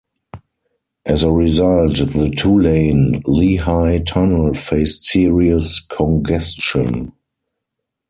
[1.05, 7.11] As a result, the two-lane Lehigh Tunnel faced serious congestion.